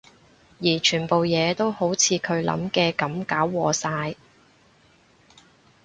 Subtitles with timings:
[0.59, 4.15] 而全部嘢都好似佢諗嘅噉搞禍晒